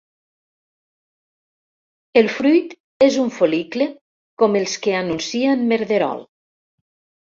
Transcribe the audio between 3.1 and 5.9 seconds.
un fol·licle com els que anuncia en